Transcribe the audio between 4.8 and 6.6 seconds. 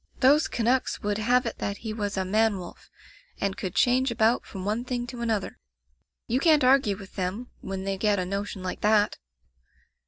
thing to another. You